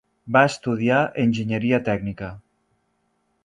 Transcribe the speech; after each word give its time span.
Va 0.35 0.41
estudiar 0.51 1.01
enginyeria 1.25 1.81
tècnica. 1.91 2.33